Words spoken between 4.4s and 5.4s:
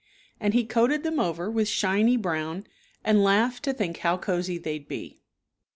they'd be.